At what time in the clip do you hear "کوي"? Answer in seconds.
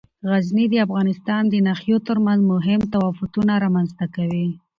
4.15-4.47